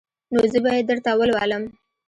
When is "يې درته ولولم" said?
0.77-1.63